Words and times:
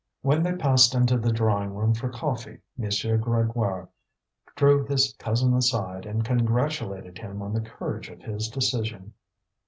When 0.23 0.41
they 0.41 0.53
passed 0.53 0.95
into 0.95 1.19
the 1.19 1.31
drawing 1.31 1.75
room 1.75 1.93
for 1.93 2.09
coffee, 2.09 2.57
M. 2.75 2.85
Grégoire 2.85 3.87
drew 4.55 4.83
his 4.87 5.13
cousin 5.19 5.53
aside 5.53 6.07
and 6.07 6.25
congratulated 6.25 7.19
him 7.19 7.43
on 7.43 7.53
the 7.53 7.61
courage 7.61 8.09
of 8.09 8.23
his 8.23 8.49
decision. 8.49 9.13